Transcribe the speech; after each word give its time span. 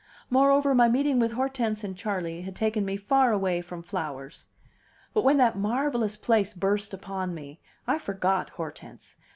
Moreover, 0.31 0.73
my 0.73 0.89
meeting 0.89 1.19
with 1.19 1.33
Hortense 1.33 1.83
and 1.83 1.95
Charley 1.95 2.41
had 2.41 2.55
taken 2.55 2.83
me 2.85 2.97
far 2.97 3.31
away 3.31 3.61
from 3.61 3.83
flowers. 3.83 4.47
But 5.13 5.23
when 5.23 5.37
that 5.37 5.59
marvelous 5.59 6.17
place 6.17 6.55
burst 6.55 6.91
upon 6.91 7.35
me, 7.35 7.59
I 7.85 7.99
forgot 7.99 8.49
Hortense. 8.49 9.15